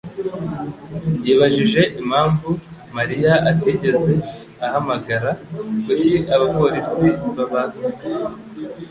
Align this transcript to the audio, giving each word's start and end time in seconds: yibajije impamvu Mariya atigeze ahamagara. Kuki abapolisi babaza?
yibajije 1.25 1.81
impamvu 2.01 2.49
Mariya 2.95 3.33
atigeze 3.49 4.13
ahamagara. 4.65 5.29
Kuki 5.83 6.13
abapolisi 6.33 7.05
babaza? 7.35 7.87